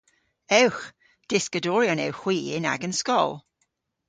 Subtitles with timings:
[0.59, 0.83] Ewgh.
[1.29, 3.31] Dyskadoryon ewgh hwi yn agan skol.